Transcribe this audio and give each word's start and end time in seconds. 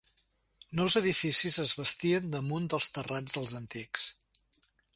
Nous 0.77 0.95
edificis 1.01 1.57
es 1.63 1.73
bastien 1.81 2.33
damunt 2.37 2.65
dels 2.75 2.89
terrats 2.97 3.37
dels 3.37 3.55
antics. 3.61 4.07